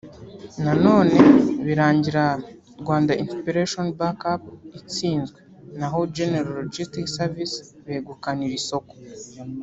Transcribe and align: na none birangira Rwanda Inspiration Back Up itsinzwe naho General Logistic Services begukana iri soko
na 0.63 0.73
none 0.85 1.15
birangira 1.65 2.25
Rwanda 2.81 3.17
Inspiration 3.23 3.85
Back 3.99 4.19
Up 4.33 4.43
itsinzwe 4.79 5.39
naho 5.79 5.99
General 6.17 6.55
Logistic 6.61 7.05
Services 7.17 7.59
begukana 7.85 8.41
iri 8.47 8.59
soko 8.69 8.93